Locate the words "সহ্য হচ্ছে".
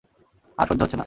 0.67-0.95